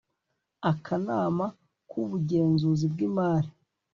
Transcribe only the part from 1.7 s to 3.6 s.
k ubugenzuzi bw imari